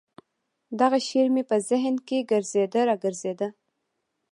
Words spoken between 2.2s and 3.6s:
ګرځېده راګرځېده.